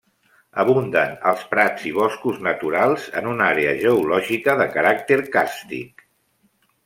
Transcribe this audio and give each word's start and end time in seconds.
Abunden 0.61 1.11
els 1.31 1.41
prats 1.51 1.83
i 1.89 1.91
boscos 1.97 2.39
naturals 2.47 3.05
en 3.21 3.29
una 3.33 3.49
àrea 3.55 3.75
geològica 3.83 4.55
de 4.63 4.67
caràcter 4.77 5.19
càrstic. 5.37 6.05